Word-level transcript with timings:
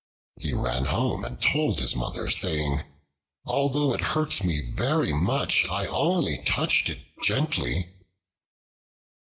He 0.39 0.55
ran 0.55 0.85
home 0.85 1.23
and 1.23 1.39
told 1.39 1.79
his 1.79 1.95
Mother, 1.95 2.27
saying, 2.31 2.81
"Although 3.45 3.93
it 3.93 4.01
hurts 4.01 4.43
me 4.43 4.59
very 4.71 5.13
much, 5.13 5.63
I 5.69 5.85
only 5.85 6.41
touched 6.43 6.89
it 6.89 6.97
gently." 7.21 7.87